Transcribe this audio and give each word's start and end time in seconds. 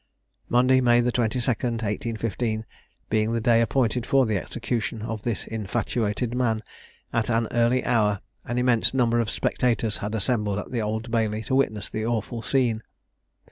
Monday, 0.49 0.81
May 0.81 0.99
the 1.01 1.11
22d, 1.11 1.45
1815, 1.47 2.65
being 3.11 3.33
the 3.33 3.39
day 3.39 3.61
appointed 3.61 4.03
for 4.03 4.25
the 4.25 4.35
execution 4.35 5.03
of 5.03 5.21
this 5.21 5.45
infatuated 5.45 6.33
man, 6.33 6.63
at 7.13 7.29
an 7.29 7.47
early 7.51 7.85
hour 7.85 8.19
an 8.43 8.57
immense 8.57 8.95
number 8.95 9.19
of 9.19 9.29
spectators 9.29 9.99
had 9.99 10.15
assembled 10.15 10.57
in 10.57 10.71
the 10.71 10.81
Old 10.81 11.11
Bailey 11.11 11.43
to 11.43 11.53
witness 11.53 11.87
the 11.87 12.03
awful 12.03 12.41
scene. 12.41 12.81